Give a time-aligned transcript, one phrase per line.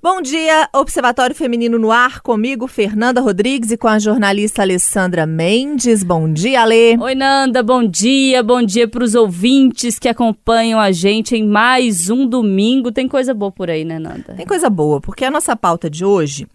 [0.00, 6.04] Bom dia, Observatório Feminino no Ar, comigo, Fernanda Rodrigues, e com a jornalista Alessandra Mendes.
[6.04, 6.96] Bom dia, Alê.
[6.96, 12.08] Oi, Nanda, bom dia, bom dia para os ouvintes que acompanham a gente em mais
[12.10, 12.92] um domingo.
[12.92, 14.34] Tem coisa boa por aí, né, Nanda?
[14.36, 16.46] Tem coisa boa, porque a nossa pauta de hoje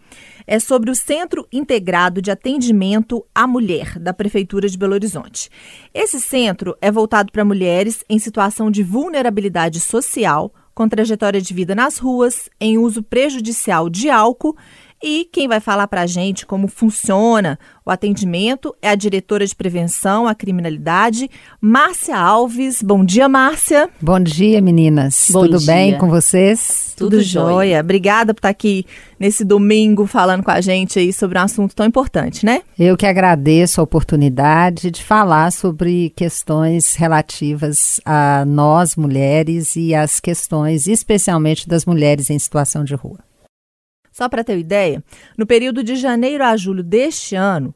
[0.47, 5.49] é sobre o Centro Integrado de Atendimento à Mulher, da Prefeitura de Belo Horizonte.
[5.93, 11.75] Esse centro é voltado para mulheres em situação de vulnerabilidade social com trajetória de vida
[11.75, 14.57] nas ruas, em uso prejudicial de álcool.
[15.05, 19.53] E quem vai falar para a gente como funciona o atendimento é a diretora de
[19.53, 22.81] prevenção à criminalidade, Márcia Alves.
[22.81, 23.89] Bom dia, Márcia.
[24.01, 25.27] Bom dia, meninas.
[25.29, 25.73] Bom Tudo dia.
[25.73, 26.93] bem com vocês?
[26.95, 27.81] Tudo, jóia.
[27.81, 28.85] Obrigada por estar aqui
[29.19, 32.61] nesse domingo falando com a gente aí sobre um assunto tão importante, né?
[32.79, 40.21] Eu que agradeço a oportunidade de falar sobre questões relativas a nós mulheres e as
[40.21, 43.19] questões especialmente das mulheres em situação de rua.
[44.13, 45.03] Só para ter ideia,
[45.35, 47.73] no período de janeiro a julho deste ano,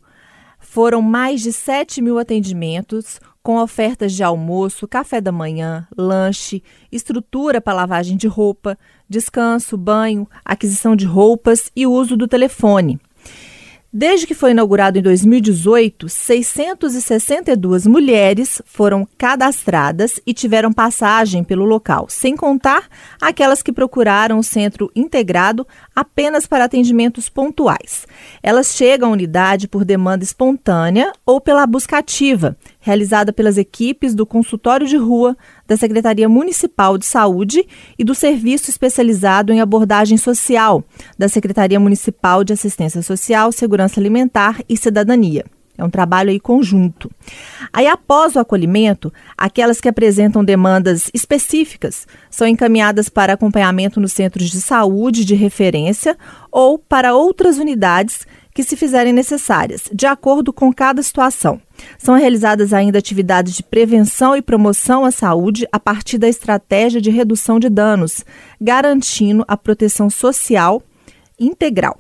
[0.60, 7.60] foram mais de 7 mil atendimentos com ofertas de almoço, café da manhã, lanche, estrutura
[7.60, 8.78] para lavagem de roupa,
[9.10, 13.00] descanso, banho, aquisição de roupas e uso do telefone.
[13.92, 22.08] Desde que foi inaugurado em 2018, 662 mulheres foram cadastradas e tiveram passagem pelo local,
[22.10, 22.90] sem contar
[23.22, 28.06] aquelas que procuraram o centro integrado apenas para atendimentos pontuais.
[28.44, 34.26] Elas chegam à unidade por demanda espontânea ou pela busca ativa, realizada pelas equipes do
[34.26, 35.36] consultório de rua,
[35.68, 40.84] da Secretaria Municipal de Saúde e do Serviço Especializado em Abordagem Social,
[41.18, 45.46] da Secretaria Municipal de Assistência Social, Segurança Alimentar e Cidadania.
[45.78, 47.10] É um trabalho aí conjunto.
[47.72, 54.50] Aí, após o acolhimento, aquelas que apresentam demandas específicas são encaminhadas para acompanhamento nos centros
[54.50, 56.18] de saúde de referência
[56.52, 58.26] ou para outras unidades
[58.58, 61.62] que se fizerem necessárias, de acordo com cada situação.
[61.96, 67.12] São realizadas ainda atividades de prevenção e promoção à saúde a partir da estratégia de
[67.12, 68.26] redução de danos,
[68.60, 70.82] garantindo a proteção social
[71.40, 71.96] integral.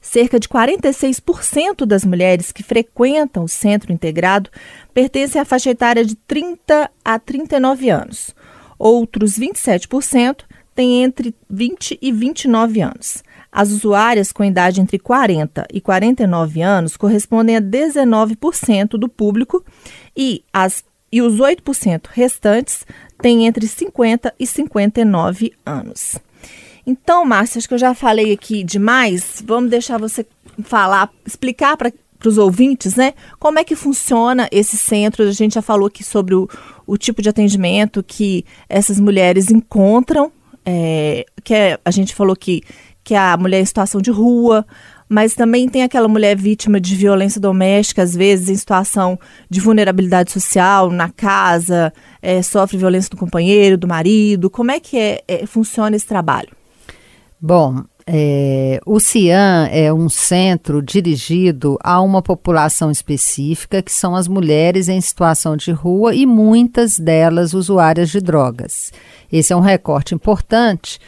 [0.00, 4.48] Cerca de 46% das mulheres que frequentam o centro integrado
[4.94, 8.34] pertencem à faixa etária de 30 a 39 anos.
[8.78, 10.44] Outros 27%
[10.74, 13.22] têm entre 20 e 29 anos.
[13.52, 19.64] As usuárias com idade entre 40 e 49 anos correspondem a 19% do público
[20.16, 22.86] e, as, e os 8% restantes
[23.20, 26.16] têm entre 50 e 59 anos.
[26.86, 29.42] Então, Márcia, acho que eu já falei aqui demais.
[29.46, 30.26] Vamos deixar você
[30.62, 31.92] falar, explicar para
[32.24, 33.14] os ouvintes, né?
[33.38, 35.24] Como é que funciona esse centro?
[35.24, 36.48] A gente já falou aqui sobre o,
[36.86, 40.32] o tipo de atendimento que essas mulheres encontram,
[40.64, 42.62] é, que é, a gente falou que,
[43.10, 44.64] que é a mulher em situação de rua,
[45.08, 49.18] mas também tem aquela mulher vítima de violência doméstica, às vezes em situação
[49.50, 54.48] de vulnerabilidade social, na casa, é, sofre violência do companheiro, do marido.
[54.48, 56.50] Como é que é, é funciona esse trabalho?
[57.40, 64.28] Bom, é, o CIAN é um centro dirigido a uma população específica, que são as
[64.28, 68.92] mulheres em situação de rua e muitas delas usuárias de drogas.
[69.32, 71.00] Esse é um recorte importante,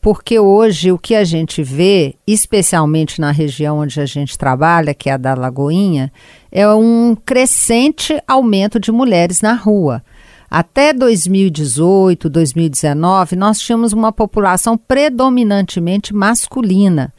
[0.00, 5.10] porque hoje o que a gente vê, especialmente na região onde a gente trabalha, que
[5.10, 6.12] é a da Lagoinha,
[6.50, 10.02] é um crescente aumento de mulheres na rua.
[10.50, 17.12] Até 2018, 2019, nós tínhamos uma população predominantemente masculina.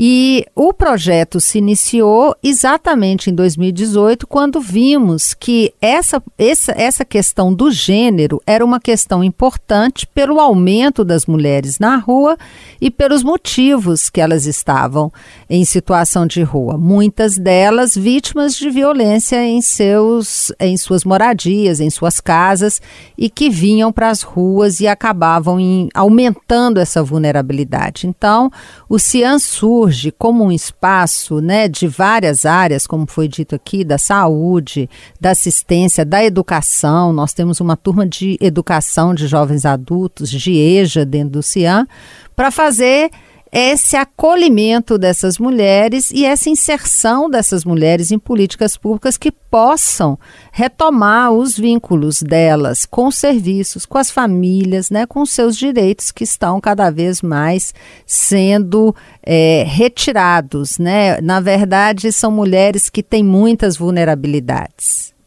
[0.00, 7.52] E o projeto se iniciou exatamente em 2018, quando vimos que essa, essa, essa questão
[7.52, 12.38] do gênero era uma questão importante pelo aumento das mulheres na rua
[12.80, 15.12] e pelos motivos que elas estavam
[15.50, 16.78] em situação de rua.
[16.78, 22.80] Muitas delas vítimas de violência em, seus, em suas moradias, em suas casas,
[23.18, 28.06] e que vinham para as ruas e acabavam em, aumentando essa vulnerabilidade.
[28.06, 28.48] Então,
[28.88, 33.98] o Cian surge como um espaço né, de várias áreas, como foi dito aqui, da
[33.98, 34.88] saúde,
[35.20, 37.12] da assistência, da educação.
[37.12, 41.86] Nós temos uma turma de educação de jovens adultos, de EJA, dentro do CIAN,
[42.34, 43.10] para fazer
[43.52, 50.18] esse acolhimento dessas mulheres e essa inserção dessas mulheres em políticas públicas que possam
[50.52, 56.24] retomar os vínculos delas com os serviços, com as famílias, né, com seus direitos que
[56.24, 57.74] estão cada vez mais
[58.06, 60.78] sendo é, retirados.
[60.78, 61.20] Né?
[61.20, 65.17] Na verdade, são mulheres que têm muitas vulnerabilidades.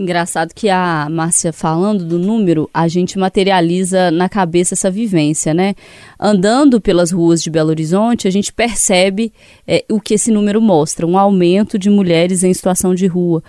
[0.00, 5.74] Engraçado que a Márcia falando do número, a gente materializa na cabeça essa vivência, né?
[6.18, 9.30] Andando pelas ruas de Belo Horizonte, a gente percebe
[9.68, 13.42] é, o que esse número mostra, um aumento de mulheres em situação de rua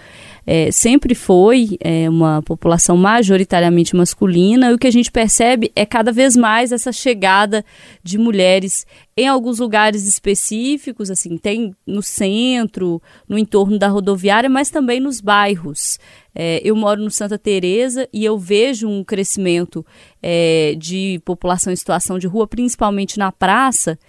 [0.45, 5.85] é, sempre foi é, uma população majoritariamente masculina, e o que a gente percebe é
[5.85, 7.63] cada vez mais essa chegada
[8.03, 8.85] de mulheres
[9.15, 15.21] em alguns lugares específicos, assim, tem no centro, no entorno da rodoviária, mas também nos
[15.21, 15.99] bairros.
[16.33, 19.85] É, eu moro no Santa Teresa e eu vejo um crescimento
[20.23, 23.99] é, de população em situação de rua, principalmente na praça,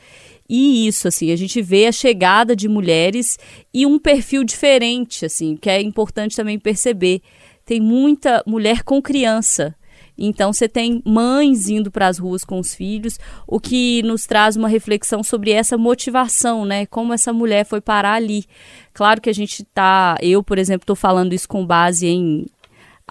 [0.54, 3.38] e isso, assim, a gente vê a chegada de mulheres
[3.72, 7.22] e um perfil diferente, assim, que é importante também perceber.
[7.64, 9.74] Tem muita mulher com criança.
[10.18, 14.54] Então, você tem mães indo para as ruas com os filhos, o que nos traz
[14.54, 16.84] uma reflexão sobre essa motivação, né?
[16.84, 18.44] Como essa mulher foi parar ali.
[18.92, 20.18] Claro que a gente tá.
[20.20, 22.44] Eu, por exemplo, estou falando isso com base em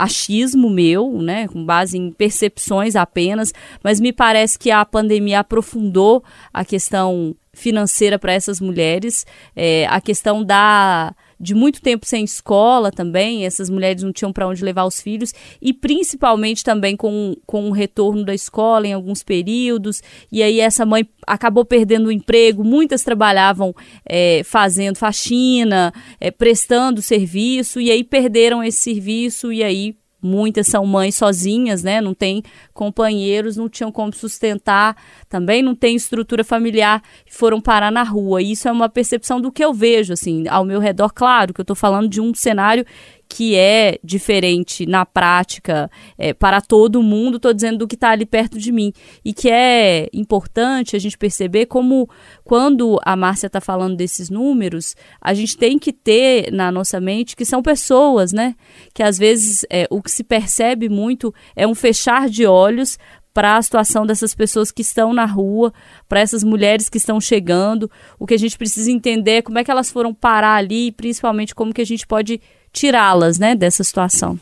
[0.01, 3.53] achismo meu, né, com base em percepções apenas,
[3.83, 9.25] mas me parece que a pandemia aprofundou a questão financeira para essas mulheres,
[9.55, 14.47] é, a questão da de muito tempo sem escola também, essas mulheres não tinham para
[14.47, 19.23] onde levar os filhos, e principalmente também com, com o retorno da escola em alguns
[19.23, 20.01] períodos,
[20.31, 23.73] e aí essa mãe acabou perdendo o emprego, muitas trabalhavam
[24.05, 30.85] é, fazendo faxina, é, prestando serviço, e aí perderam esse serviço, e aí muitas são
[30.85, 31.99] mães sozinhas, né?
[31.99, 34.95] Não tem companheiros, não tinham como sustentar,
[35.27, 38.41] também não tem estrutura familiar, foram parar na rua.
[38.41, 41.11] Isso é uma percepção do que eu vejo, assim, ao meu redor.
[41.13, 42.85] Claro que eu estou falando de um cenário
[43.33, 48.25] que é diferente na prática é, para todo mundo, estou dizendo do que está ali
[48.25, 48.91] perto de mim.
[49.23, 52.09] E que é importante a gente perceber como,
[52.43, 57.33] quando a Márcia está falando desses números, a gente tem que ter na nossa mente
[57.37, 58.53] que são pessoas, né?
[58.93, 62.99] Que às vezes é, o que se percebe muito é um fechar de olhos
[63.33, 65.71] para a situação dessas pessoas que estão na rua,
[66.09, 67.89] para essas mulheres que estão chegando.
[68.19, 70.91] O que a gente precisa entender é como é que elas foram parar ali e
[70.91, 72.41] principalmente como que a gente pode
[72.71, 74.39] tirá-las, né, dessa situação.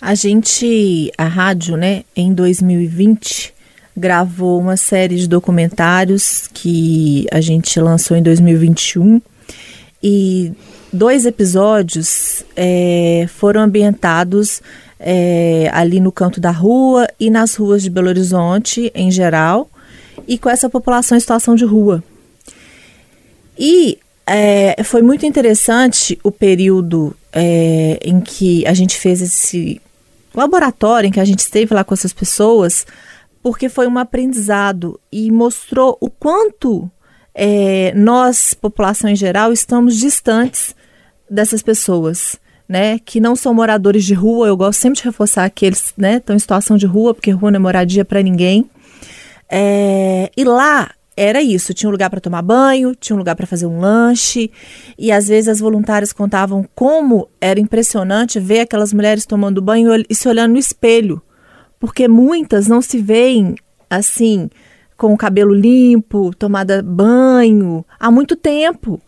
[0.00, 3.54] A gente, a rádio, né, em 2020
[3.96, 9.20] gravou uma série de documentários que a gente lançou em 2021
[10.00, 10.52] e
[10.92, 14.62] dois episódios é, foram ambientados
[15.00, 19.68] é, ali no canto da rua e nas ruas de Belo Horizonte em geral
[20.28, 22.02] e com essa população em situação de rua.
[23.58, 29.80] E é, foi muito interessante o período é, em que a gente fez esse
[30.34, 32.86] laboratório, em que a gente esteve lá com essas pessoas,
[33.42, 36.90] porque foi um aprendizado e mostrou o quanto
[37.34, 40.74] é, nós, população em geral, estamos distantes
[41.28, 42.36] dessas pessoas.
[42.68, 46.18] Né, que não são moradores de rua, eu gosto sempre de reforçar que eles né,
[46.18, 48.68] estão em situação de rua, porque rua não é moradia para ninguém.
[49.48, 53.46] É, e lá era isso, tinha um lugar para tomar banho, tinha um lugar para
[53.46, 54.50] fazer um lanche,
[54.96, 60.14] e às vezes as voluntárias contavam como era impressionante ver aquelas mulheres tomando banho e
[60.14, 61.20] se olhando no espelho,
[61.80, 63.56] porque muitas não se veem
[63.90, 64.48] assim,
[64.96, 69.00] com o cabelo limpo, tomada banho, há muito tempo.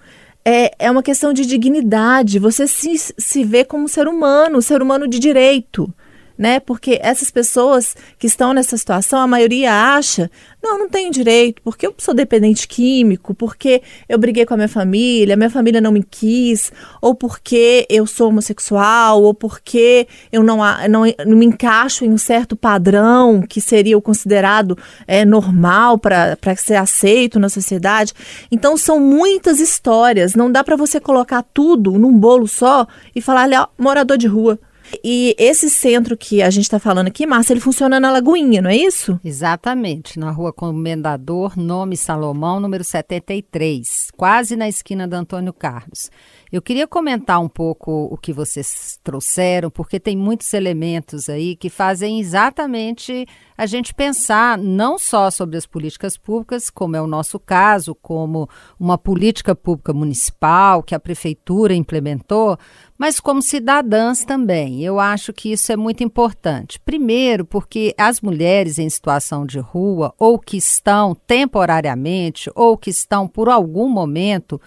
[0.45, 5.07] É, é uma questão de dignidade, você se, se vê como ser humano, ser humano
[5.07, 5.93] de direito
[6.41, 6.59] né?
[6.59, 10.31] Porque essas pessoas que estão nessa situação, a maioria acha,
[10.63, 14.69] não, não tenho direito, porque eu sou dependente químico, porque eu briguei com a minha
[14.69, 20.61] família, minha família não me quis, ou porque eu sou homossexual, ou porque eu não,
[20.89, 26.39] não, não me encaixo em um certo padrão que seria o considerado é, normal para
[26.57, 28.15] ser aceito na sociedade.
[28.51, 33.43] Então são muitas histórias, não dá para você colocar tudo num bolo só e falar,
[33.43, 34.59] olha, morador de rua
[35.05, 38.71] e esse centro que a gente está falando aqui, Márcia, ele funciona na Lagoinha, não
[38.71, 39.19] é isso?
[39.25, 46.11] Exatamente, na rua Comendador, nome Salomão, número 73, quase na esquina da Antônio Carlos.
[46.53, 51.71] Eu queria comentar um pouco o que vocês trouxeram, porque tem muitos elementos aí que
[51.71, 53.25] fazem exatamente
[53.57, 58.49] a gente pensar não só sobre as políticas públicas, como é o nosso caso, como
[58.81, 62.59] uma política pública municipal que a prefeitura implementou,
[62.99, 64.83] mas como cidadãs também.
[64.83, 66.81] Eu acho que isso é muito importante.
[66.81, 73.29] Primeiro, porque as mulheres em situação de rua, ou que estão temporariamente, ou que estão
[73.29, 74.61] por algum momento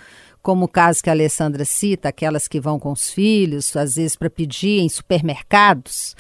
[0.44, 4.18] como o caso que a Alessandra cita, aquelas que vão com os filhos, às vezes
[4.18, 6.16] para pedir em supermercados,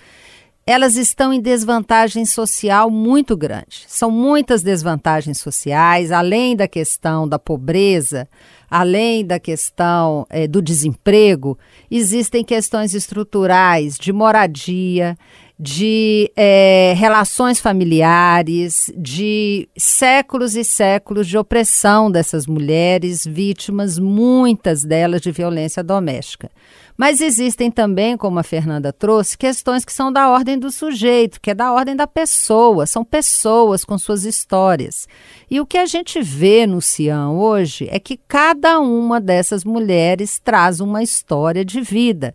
[0.65, 3.83] elas estão em desvantagem social muito grande.
[3.85, 8.29] São muitas desvantagens sociais, além da questão da pobreza,
[8.71, 11.59] além da questão é, do desemprego,
[11.91, 15.17] existem questões estruturais de moradia,
[15.59, 25.21] de é, relações familiares, de séculos e séculos de opressão dessas mulheres, vítimas, muitas delas
[25.21, 26.49] de violência doméstica.
[26.97, 31.51] Mas existem também, como a Fernanda trouxe, questões que são da ordem do sujeito, que
[31.51, 35.07] é da ordem da pessoa, são pessoas com suas histórias.
[35.49, 40.39] E o que a gente vê no Cian hoje é que cada uma dessas mulheres
[40.39, 42.33] traz uma história de vida.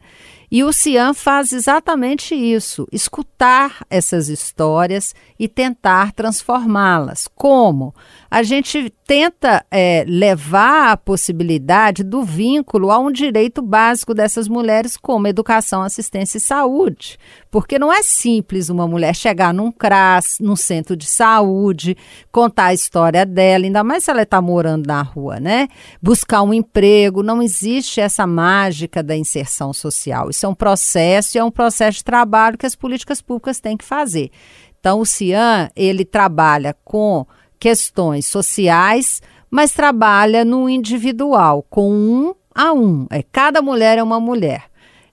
[0.50, 7.28] E o Cian faz exatamente isso: escutar essas histórias e tentar transformá-las.
[7.35, 7.95] Como?
[8.31, 14.97] A gente tenta é, levar a possibilidade do vínculo a um direito básico dessas mulheres,
[14.97, 17.19] como educação, assistência e saúde.
[17.50, 21.97] Porque não é simples uma mulher chegar num CRAS, num centro de saúde,
[22.31, 25.69] contar a história dela, ainda mais se ela está morando na rua, né?
[26.02, 27.23] Buscar um emprego.
[27.23, 30.31] Não existe essa mágica da inserção social.
[30.31, 33.76] Isso é um processo e é um processo de trabalho que as políticas públicas têm
[33.76, 34.31] que fazer.
[34.78, 37.26] Então, o CIAN, ele trabalha com
[37.59, 43.07] questões sociais, mas trabalha no individual, com um a um.
[43.11, 44.64] É, cada mulher é uma mulher.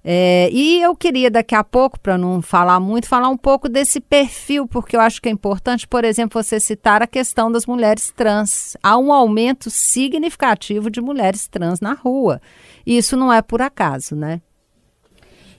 [0.08, 4.00] É, e eu queria daqui a pouco, para não falar muito, falar um pouco desse
[4.00, 8.14] perfil, porque eu acho que é importante, por exemplo, você citar a questão das mulheres
[8.16, 8.78] trans.
[8.84, 12.40] Há um aumento significativo de mulheres trans na rua.
[12.86, 14.42] E isso não é por acaso, né?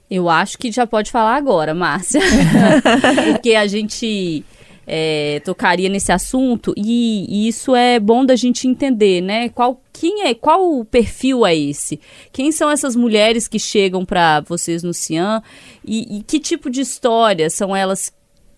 [0.08, 2.20] Eu acho que já pode falar agora, Márcia.
[3.32, 4.44] Porque a gente
[4.86, 9.48] é, tocaria nesse assunto e, e, isso é bom da gente entender, né?
[9.48, 11.98] Qual quem é, qual o perfil é esse?
[12.32, 15.42] Quem são essas mulheres que chegam para vocês no Cian
[15.84, 18.14] e, e que tipo de história são elas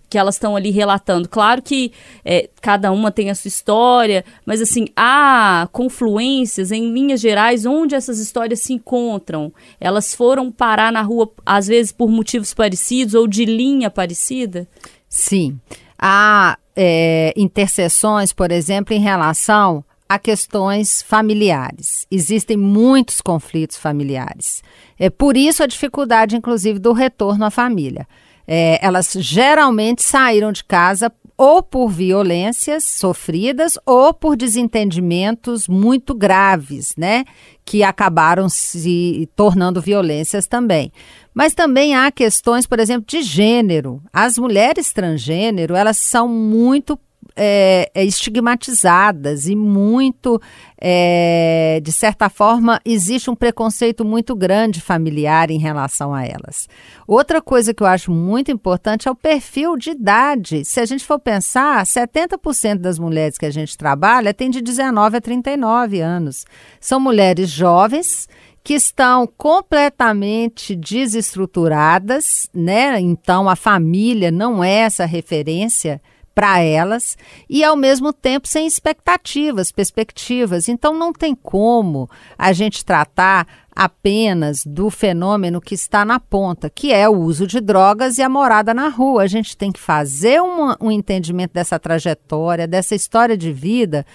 [0.08, 1.28] que elas estão ali relatando.
[1.28, 1.92] Claro que
[2.25, 7.94] é, cada uma tem a sua história, mas assim, há confluências em linhas gerais onde
[7.94, 9.52] essas histórias se encontram.
[9.78, 14.66] Elas foram parar na rua, às vezes, por motivos parecidos ou de linha parecida?
[15.08, 15.58] Sim.
[15.99, 22.07] Há é, interseções, por exemplo, em relação a questões familiares.
[22.11, 24.62] Existem muitos conflitos familiares.
[24.99, 28.07] É por isso a dificuldade, inclusive, do retorno à família.
[28.47, 36.95] É, elas geralmente saíram de casa ou por violências sofridas ou por desentendimentos muito graves,
[36.97, 37.25] né?
[37.64, 40.92] Que acabaram se tornando violências também.
[41.33, 44.02] Mas também há questões, por exemplo, de gênero.
[44.12, 46.99] As mulheres transgênero, elas são muito
[47.40, 50.40] é, estigmatizadas e muito,
[50.80, 56.68] é, de certa forma, existe um preconceito muito grande familiar em relação a elas.
[57.07, 60.64] Outra coisa que eu acho muito importante é o perfil de idade.
[60.64, 65.16] Se a gente for pensar, 70% das mulheres que a gente trabalha tem de 19
[65.16, 66.45] a 39 anos.
[66.80, 68.28] São mulheres jovens
[68.64, 73.00] que estão completamente desestruturadas, né?
[73.00, 76.02] Então a família não é essa referência
[76.38, 77.18] para elas
[77.50, 80.68] e ao mesmo tempo sem expectativas, perspectivas.
[80.68, 86.92] Então não tem como a gente tratar apenas do fenômeno que está na ponta, que
[86.92, 89.25] é o uso de drogas e a morada na rua.
[89.25, 94.07] A gente tem que fazer um entendimento dessa trajetória, dessa história de vida,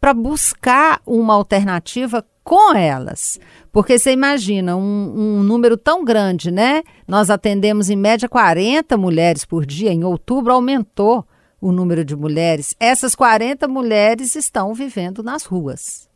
[0.00, 3.40] para buscar uma alternativa com elas.
[3.72, 6.84] Porque você imagina um, um, número tão grande, né?
[7.08, 11.26] Nós atendemos em média 40 mulheres por dia, em outubro aumentou
[11.62, 16.08] o número de mulheres, essas 40 mulheres estão vivendo nas ruas.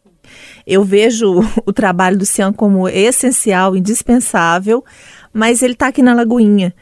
[0.67, 4.85] Eu vejo o trabalho do Cian como essencial, indispensável,
[5.33, 6.75] mas ele está aqui na Lagoinha.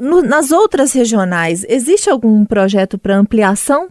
[0.00, 3.90] Nas outras regionais, existe algum projeto para ampliação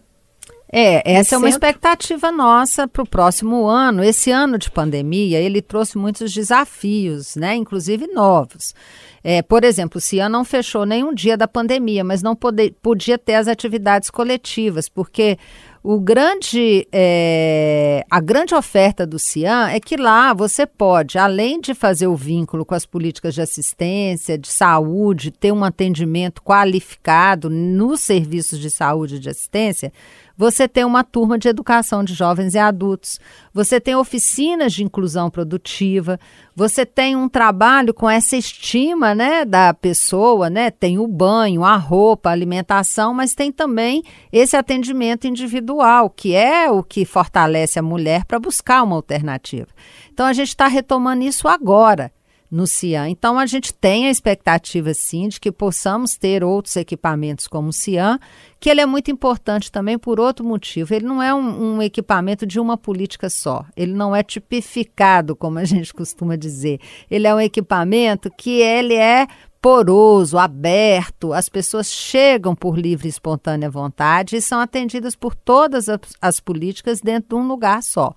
[0.74, 4.02] é, essa é uma expectativa nossa para o próximo ano.
[4.02, 7.54] Esse ano de pandemia, ele trouxe muitos desafios, né?
[7.54, 8.74] Inclusive novos.
[9.22, 13.18] É, por exemplo, o CIAN não fechou nenhum dia da pandemia, mas não pode, podia
[13.18, 15.38] ter as atividades coletivas, porque
[15.84, 21.74] o grande, é, a grande oferta do CIAN é que lá você pode, além de
[21.74, 28.00] fazer o vínculo com as políticas de assistência, de saúde, ter um atendimento qualificado nos
[28.00, 29.92] serviços de saúde e de assistência,
[30.36, 33.20] você tem uma turma de educação de jovens e adultos,
[33.52, 36.18] você tem oficinas de inclusão produtiva,
[36.54, 40.70] você tem um trabalho com essa estima, né, da pessoa, né?
[40.70, 46.70] Tem o banho, a roupa, a alimentação, mas tem também esse atendimento individual, que é
[46.70, 49.68] o que fortalece a mulher para buscar uma alternativa.
[50.12, 52.12] Então a gente está retomando isso agora
[52.52, 53.08] no CIAN.
[53.08, 57.72] Então, a gente tem a expectativa, sim, de que possamos ter outros equipamentos como o
[57.72, 58.18] CIAN,
[58.60, 60.94] que ele é muito importante também por outro motivo.
[60.94, 63.64] Ele não é um, um equipamento de uma política só.
[63.74, 66.78] Ele não é tipificado, como a gente costuma dizer.
[67.10, 69.26] Ele é um equipamento que ele é
[69.62, 75.88] poroso, aberto, as pessoas chegam por livre e espontânea vontade e são atendidas por todas
[75.88, 78.12] as, as, políticas dentro de um lugar só.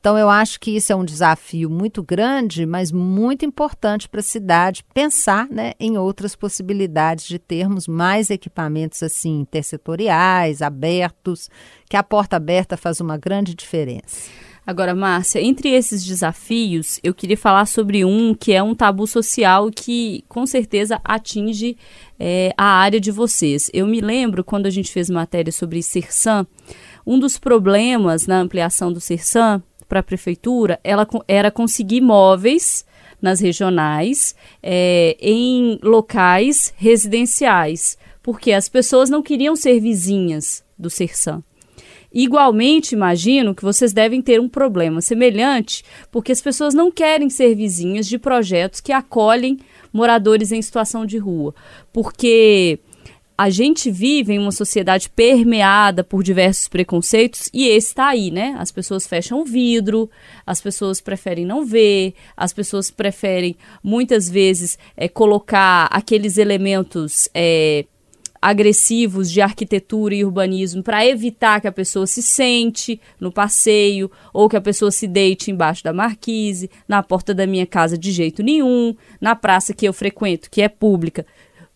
[0.00, 4.22] Então, eu acho que isso é um desafio muito grande, mas muito importante para a
[4.22, 11.50] cidade pensar né, em outras possibilidades de termos mais equipamentos assim intersetoriais, abertos,
[11.90, 14.30] que a porta aberta faz uma grande diferença.
[14.66, 19.70] Agora, Márcia, entre esses desafios, eu queria falar sobre um que é um tabu social
[19.70, 21.76] que com certeza atinge
[22.18, 23.70] é, a área de vocês.
[23.72, 26.44] Eu me lembro quando a gente fez matéria sobre Sersan,
[27.06, 32.84] um dos problemas na ampliação do Sersan para a prefeitura ela, era conseguir móveis
[33.22, 41.40] nas regionais é, em locais residenciais, porque as pessoas não queriam ser vizinhas do Sersan.
[42.18, 47.54] Igualmente, imagino que vocês devem ter um problema semelhante, porque as pessoas não querem ser
[47.54, 49.58] vizinhas de projetos que acolhem
[49.92, 51.54] moradores em situação de rua,
[51.92, 52.78] porque
[53.36, 58.56] a gente vive em uma sociedade permeada por diversos preconceitos e esse está aí, né?
[58.58, 60.08] As pessoas fecham o vidro,
[60.46, 63.54] as pessoas preferem não ver, as pessoas preferem
[63.84, 67.84] muitas vezes é, colocar aqueles elementos é,
[68.40, 74.48] agressivos de arquitetura e urbanismo para evitar que a pessoa se sente no passeio ou
[74.48, 78.42] que a pessoa se deite embaixo da marquise, na porta da minha casa de jeito
[78.42, 81.26] nenhum, na praça que eu frequento, que é pública,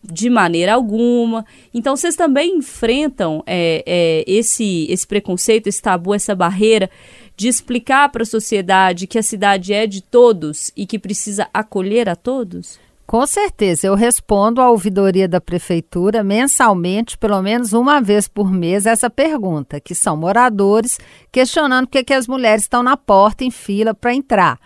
[0.03, 1.45] de maneira alguma.
[1.73, 6.89] Então, vocês também enfrentam é, é, esse, esse preconceito, esse tabu, essa barreira
[7.37, 12.09] de explicar para a sociedade que a cidade é de todos e que precisa acolher
[12.09, 12.79] a todos?
[13.11, 18.85] Com certeza, eu respondo à ouvidoria da prefeitura mensalmente, pelo menos uma vez por mês,
[18.85, 20.97] essa pergunta, que são moradores
[21.29, 24.57] questionando por que as mulheres estão na porta em fila para entrar.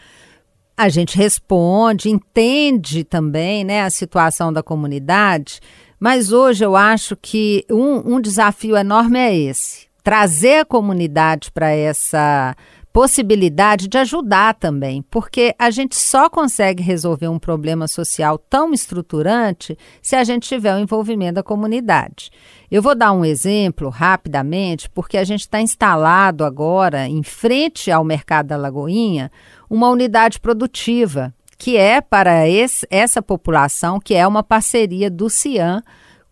[0.78, 5.60] A gente responde, entende também né, a situação da comunidade,
[6.00, 11.72] mas hoje eu acho que um, um desafio enorme é esse: trazer a comunidade para
[11.72, 12.56] essa
[12.96, 19.78] possibilidade de ajudar também, porque a gente só consegue resolver um problema social tão estruturante
[20.02, 22.32] se a gente tiver o envolvimento da comunidade.
[22.72, 28.02] Eu vou dar um exemplo rapidamente, porque a gente está instalado agora, em frente ao
[28.02, 29.30] mercado da Lagoinha,
[29.70, 35.82] uma unidade produtiva que é para esse, essa população, que é uma parceria do CIAN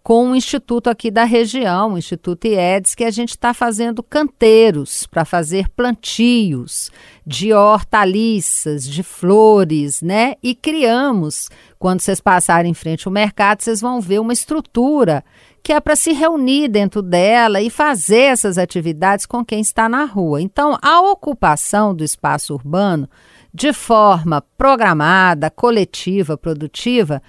[0.03, 5.07] com o instituto aqui da região, o Instituto IEDS, que a gente está fazendo canteiros
[5.07, 6.91] para fazer plantios
[7.25, 10.35] de hortaliças, de flores, né?
[10.43, 15.23] E criamos, quando vocês passarem em frente ao mercado, vocês vão ver uma estrutura
[15.63, 20.03] que é para se reunir dentro dela e fazer essas atividades com quem está na
[20.03, 20.41] rua.
[20.41, 23.09] Então, a ocupação do espaço urbano
[23.53, 27.21] de forma programada, coletiva, produtiva,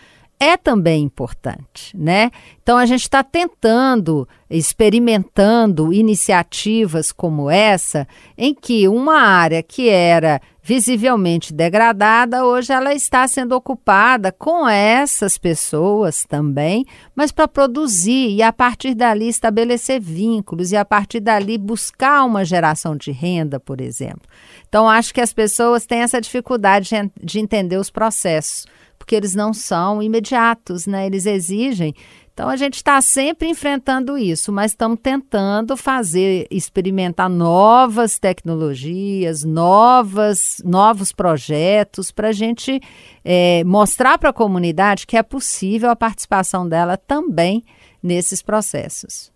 [0.44, 2.30] é também importante, né?
[2.62, 10.40] Então a gente está tentando, experimentando iniciativas como essa, em que uma área que era
[10.62, 18.42] visivelmente degradada, hoje ela está sendo ocupada com essas pessoas também, mas para produzir e
[18.42, 23.78] a partir dali estabelecer vínculos e a partir dali buscar uma geração de renda, por
[23.78, 24.22] exemplo.
[24.66, 28.66] Então acho que as pessoas têm essa dificuldade de, de entender os processos
[29.04, 31.04] porque eles não são imediatos, né?
[31.04, 31.94] Eles exigem.
[32.32, 40.56] Então a gente está sempre enfrentando isso, mas estamos tentando fazer, experimentar novas tecnologias, novas,
[40.64, 42.80] novos projetos para a gente
[43.22, 47.62] é, mostrar para a comunidade que é possível a participação dela também
[48.02, 49.30] nesses processos.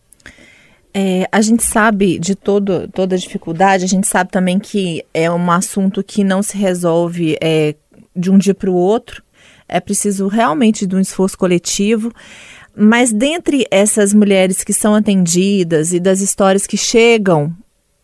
[0.94, 5.30] É, a gente sabe de todo, toda a dificuldade, a gente sabe também que é
[5.30, 7.74] um assunto que não se resolve é,
[8.16, 9.27] de um dia para o outro
[9.68, 12.12] é preciso realmente de um esforço coletivo.
[12.74, 17.52] Mas dentre essas mulheres que são atendidas e das histórias que chegam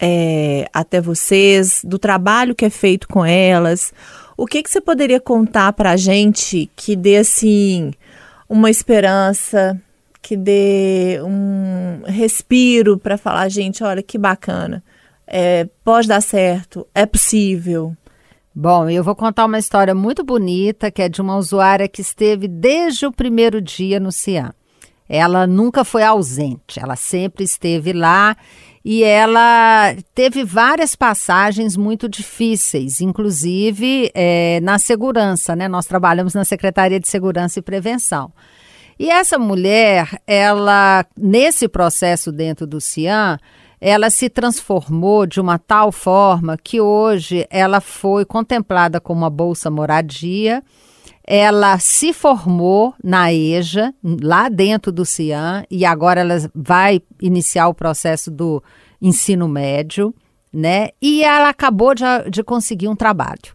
[0.00, 3.92] é, até vocês, do trabalho que é feito com elas,
[4.37, 7.92] o que, que você poderia contar para a gente que dê assim
[8.48, 9.81] uma esperança,
[10.20, 14.83] que dê um respiro para falar, gente, olha que bacana,
[15.27, 17.96] é, pode dar certo, é possível.
[18.56, 22.46] Bom, eu vou contar uma história muito bonita que é de uma usuária que esteve
[22.46, 24.52] desde o primeiro dia no CIAM.
[25.08, 28.36] Ela nunca foi ausente, ela sempre esteve lá
[28.84, 35.66] e ela teve várias passagens muito difíceis, inclusive é, na segurança, né?
[35.66, 38.32] Nós trabalhamos na Secretaria de Segurança e Prevenção.
[38.96, 43.36] E essa mulher, ela, nesse processo dentro do CIAN,
[43.86, 49.70] ela se transformou de uma tal forma que hoje ela foi contemplada como uma bolsa
[49.70, 50.62] moradia.
[51.22, 53.92] Ela se formou na EJA,
[54.22, 58.62] lá dentro do CIAN, e agora ela vai iniciar o processo do
[59.02, 60.14] ensino médio,
[60.50, 60.88] né?
[61.00, 63.54] E ela acabou de, de conseguir um trabalho.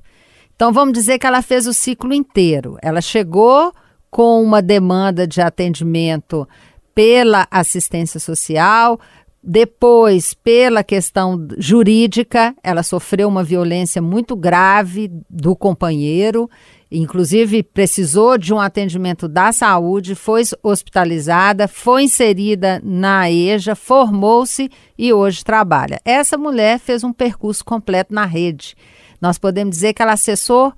[0.55, 2.77] Então vamos dizer que ela fez o ciclo inteiro.
[2.83, 3.73] Ela chegou
[4.11, 6.47] com uma demanda de atendimento
[6.93, 8.99] pela assistência social,
[9.41, 16.49] depois, pela questão jurídica, ela sofreu uma violência muito grave do companheiro,
[16.91, 25.13] inclusive precisou de um atendimento da saúde, foi hospitalizada, foi inserida na EJA, formou-se e
[25.13, 26.01] hoje trabalha.
[26.03, 28.75] Essa mulher fez um percurso completo na rede.
[29.21, 30.73] Nós podemos dizer que ela acessou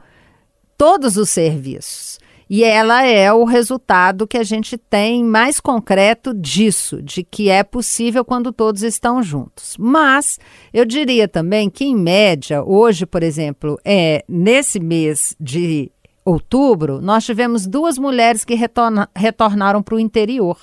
[0.77, 2.20] todos os serviços.
[2.53, 7.63] E ela é o resultado que a gente tem mais concreto disso, de que é
[7.63, 9.77] possível quando todos estão juntos.
[9.79, 10.37] Mas
[10.73, 15.89] eu diria também que, em média, hoje, por exemplo, é nesse mês de
[16.25, 20.57] outubro, nós tivemos duas mulheres que retorna, retornaram para o interior.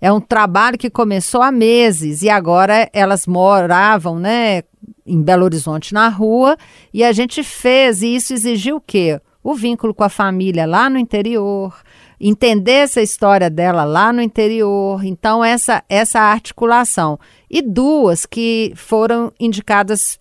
[0.00, 4.62] É um trabalho que começou há meses e agora elas moravam, né,
[5.04, 6.56] em Belo Horizonte na rua
[6.94, 9.20] e a gente fez e isso exigiu o quê?
[9.42, 11.74] O vínculo com a família lá no interior,
[12.20, 15.04] entender essa história dela lá no interior.
[15.04, 17.18] Então, essa, essa articulação.
[17.50, 20.18] E duas que foram indicadas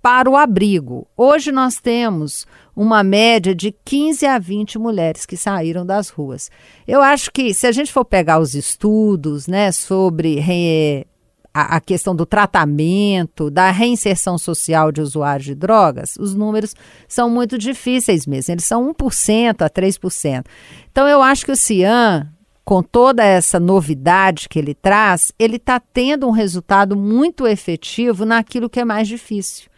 [0.00, 1.06] para o abrigo.
[1.16, 6.50] Hoje nós temos uma média de 15 a 20 mulheres que saíram das ruas.
[6.88, 10.40] Eu acho que se a gente for pegar os estudos, né, sobre
[11.54, 16.74] a, a, questão do tratamento, da reinserção social de usuários de drogas, os números
[17.06, 20.44] são muito difíceis mesmo, eles são 1% a 3%.
[20.90, 22.28] Então, eu acho que o CIAN,
[22.64, 28.70] com toda essa novidade que ele traz, ele está tendo um resultado muito efetivo naquilo
[28.70, 29.68] que é mais difícil,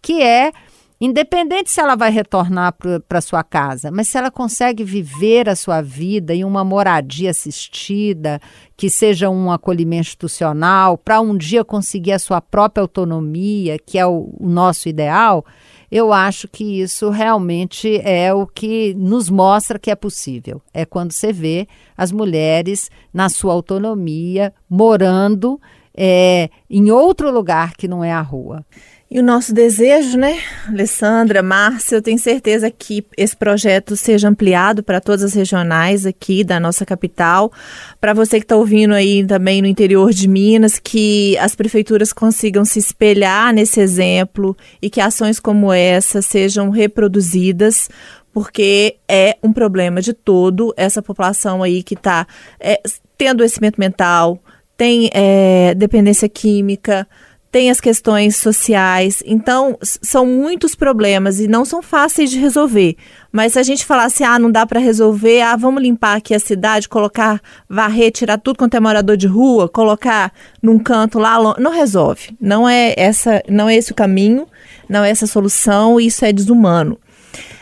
[0.00, 0.52] que é
[1.00, 2.74] Independente se ela vai retornar
[3.08, 8.40] para sua casa, mas se ela consegue viver a sua vida em uma moradia assistida,
[8.76, 14.04] que seja um acolhimento institucional, para um dia conseguir a sua própria autonomia, que é
[14.04, 15.44] o, o nosso ideal,
[15.88, 20.60] eu acho que isso realmente é o que nos mostra que é possível.
[20.74, 25.60] É quando você vê as mulheres na sua autonomia, morando
[25.96, 28.64] é, em outro lugar que não é a rua.
[29.10, 34.82] E o nosso desejo, né, Alessandra, Márcia, eu tenho certeza que esse projeto seja ampliado
[34.82, 37.50] para todas as regionais aqui da nossa capital.
[37.98, 42.66] Para você que está ouvindo aí também no interior de Minas, que as prefeituras consigam
[42.66, 47.88] se espelhar nesse exemplo e que ações como essa sejam reproduzidas
[48.30, 52.26] porque é um problema de todo essa população aí que está
[52.60, 52.80] é,
[53.16, 54.38] tendo adoecimento mental,
[54.76, 57.08] tem é, dependência química,
[57.50, 59.22] tem as questões sociais.
[59.24, 62.96] Então, são muitos problemas e não são fáceis de resolver.
[63.32, 66.38] Mas se a gente falasse, ah, não dá para resolver, ah, vamos limpar aqui a
[66.38, 70.32] cidade, colocar, varrer, tirar tudo quanto é morador de rua, colocar
[70.62, 72.36] num canto lá, não resolve.
[72.40, 74.46] Não é essa, não é esse o caminho,
[74.88, 76.98] não é essa a solução, isso é desumano.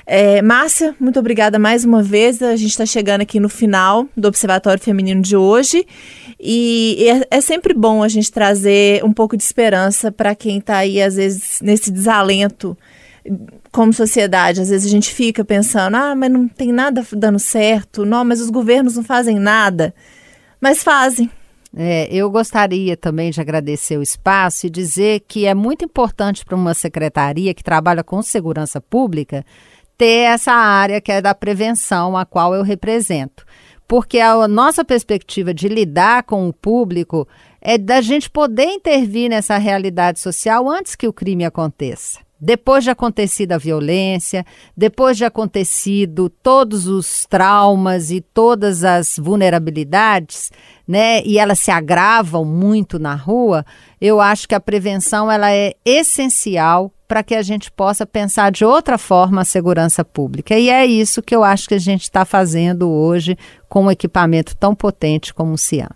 [0.06, 2.40] É, Márcia, muito obrigada mais uma vez.
[2.40, 5.84] A gente está chegando aqui no final do Observatório Feminino de hoje.
[6.38, 10.76] E é, é sempre bom a gente trazer um pouco de esperança para quem está
[10.76, 12.78] aí, às vezes, nesse desalento
[13.72, 18.06] como sociedade, às vezes a gente fica pensando, ah, mas não tem nada dando certo,
[18.06, 19.92] não, mas os governos não fazem nada.
[20.60, 21.28] Mas fazem.
[21.76, 26.56] É, eu gostaria também de agradecer o espaço e dizer que é muito importante para
[26.56, 29.44] uma secretaria que trabalha com segurança pública
[29.96, 33.44] ter essa área que é da prevenção, a qual eu represento.
[33.88, 37.26] Porque a nossa perspectiva de lidar com o público
[37.60, 42.26] é da gente poder intervir nessa realidade social antes que o crime aconteça.
[42.38, 44.44] Depois de acontecido a violência,
[44.76, 50.52] depois de acontecido todos os traumas e todas as vulnerabilidades,
[50.86, 53.64] né, e elas se agravam muito na rua,
[53.98, 58.64] eu acho que a prevenção ela é essencial para que a gente possa pensar de
[58.64, 60.58] outra forma a segurança pública.
[60.58, 63.36] E é isso que eu acho que a gente está fazendo hoje
[63.68, 65.88] com um equipamento tão potente como o CIAM.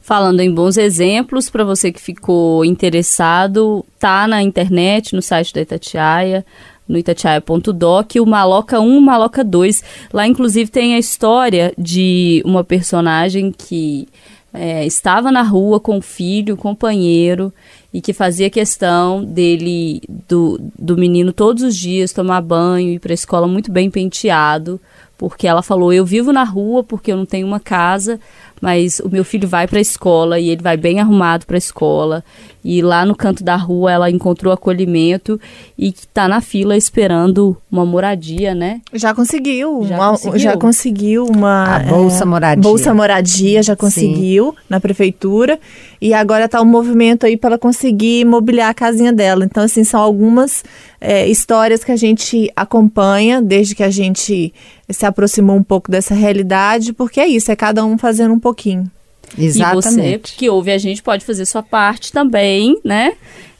[0.00, 5.60] Falando em bons exemplos, para você que ficou interessado, tá na internet, no site da
[5.60, 6.44] Itatiaia,
[6.88, 9.84] no itatiaia.doc, o Maloca 1, Maloca 2.
[10.12, 14.08] Lá, inclusive, tem a história de uma personagem que
[14.52, 17.52] é, estava na rua com o filho, companheiro,
[17.92, 23.12] e que fazia questão dele, do, do menino, todos os dias tomar banho, ir para
[23.12, 24.80] a escola muito bem penteado,
[25.18, 28.18] porque ela falou: Eu vivo na rua porque eu não tenho uma casa,
[28.60, 31.58] mas o meu filho vai para a escola e ele vai bem arrumado para a
[31.58, 32.24] escola.
[32.64, 35.40] E lá no canto da rua ela encontrou acolhimento
[35.78, 38.80] e está na fila esperando uma moradia, né?
[38.92, 40.38] Já conseguiu, Já uma, conseguiu.
[40.38, 42.62] já conseguiu uma A Bolsa é, Moradia.
[42.62, 45.58] Bolsa Moradia já conseguiu na prefeitura
[46.00, 49.44] e agora está um movimento aí para ela conseguir mobiliar a casinha dela.
[49.44, 50.62] Então assim são algumas
[51.00, 54.52] é, histórias que a gente acompanha desde que a gente
[54.88, 58.90] se aproximou um pouco dessa realidade, porque é isso, é cada um fazendo um pouquinho.
[59.36, 60.34] E você Exatamente.
[60.36, 63.14] que ouve a gente pode fazer sua parte também, né?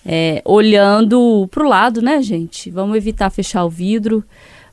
[0.04, 2.70] É, olhando pro lado, né, gente?
[2.70, 4.24] Vamos evitar fechar o vidro,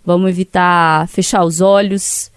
[0.05, 2.31] vamos evitar fechar os olhos,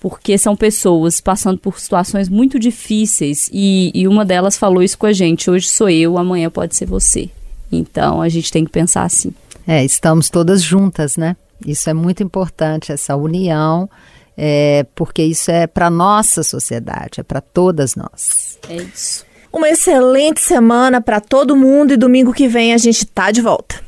[0.00, 5.06] porque são pessoas passando por situações muito difíceis e, e uma delas falou isso com
[5.06, 5.50] a gente.
[5.50, 7.30] Hoje sou eu, amanhã pode ser você.
[7.72, 9.32] Então a gente tem que pensar assim.
[9.66, 11.34] É, estamos todas juntas, né?
[11.66, 13.88] Isso é muito importante, essa união,
[14.36, 18.58] é, porque isso é para nossa sociedade, é para todas nós.
[18.68, 19.24] É isso.
[19.52, 23.85] Uma excelente semana para todo mundo e domingo que vem a gente tá de volta.